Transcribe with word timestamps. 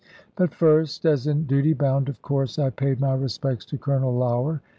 But 0.35 0.51
first, 0.51 1.05
as 1.05 1.27
in 1.27 1.43
duty 1.43 1.73
bound, 1.73 2.09
of 2.09 2.23
course, 2.23 2.57
I 2.57 2.71
paid 2.71 2.99
my 2.99 3.13
respects 3.13 3.65
to 3.65 3.77
Colonel 3.77 4.15
Lougher. 4.17 4.59